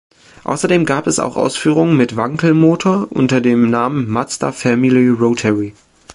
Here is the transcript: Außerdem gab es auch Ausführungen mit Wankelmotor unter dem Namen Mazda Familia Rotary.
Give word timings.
Außerdem 0.45 0.85
gab 0.87 1.05
es 1.05 1.19
auch 1.19 1.35
Ausführungen 1.37 1.95
mit 1.95 2.15
Wankelmotor 2.15 3.11
unter 3.11 3.39
dem 3.39 3.69
Namen 3.69 4.09
Mazda 4.09 4.51
Familia 4.51 5.13
Rotary. 5.13 5.75